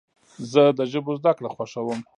[0.51, 1.99] زه د ژبونو زدهکړه خوښوم.